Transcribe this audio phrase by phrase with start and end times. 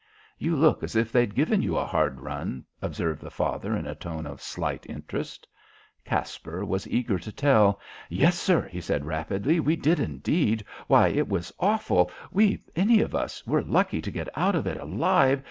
[0.39, 3.93] "You look as if they'd given you a hard run," observed the father in a
[3.93, 5.47] tone of slight interest.
[6.03, 7.79] Caspar was eager to tell.
[8.09, 9.59] "Yes, sir," he said rapidly.
[9.59, 10.65] "We did, indeed.
[10.87, 12.09] Why, it was awful.
[12.31, 15.39] We any of us were lucky to get out of it alive.